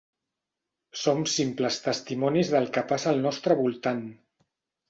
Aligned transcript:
Som 1.01 1.19
simples 1.33 1.77
testimonis 1.89 2.51
del 2.57 2.67
que 2.79 2.85
passa 2.93 3.15
al 3.15 3.23
nostre 3.29 3.59
voltant. 3.63 4.05